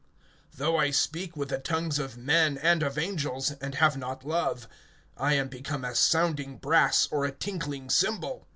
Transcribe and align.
(1)Though 0.57 0.81
I 0.81 0.89
speak 0.89 1.37
with 1.37 1.49
the 1.49 1.59
tongues 1.59 1.99
of 1.99 2.17
men 2.17 2.57
and 2.57 2.81
of 2.81 2.97
angels, 2.97 3.51
and 3.61 3.75
have 3.75 3.95
not 3.97 4.23
love, 4.25 4.67
I 5.15 5.35
am 5.35 5.47
become 5.47 5.85
as 5.85 5.99
sounding 5.99 6.57
brass, 6.57 7.07
or 7.11 7.23
a 7.23 7.31
tinkling 7.31 7.87
cymbal. 7.87 8.47